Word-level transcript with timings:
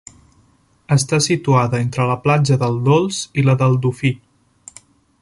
Està 0.95 1.19
situada 1.25 1.81
entre 1.87 2.09
la 2.13 2.17
platja 2.25 2.57
del 2.65 2.81
Dolç 2.89 3.23
i 3.43 3.47
la 3.51 3.59
del 3.63 3.81
Dofí. 3.85 4.15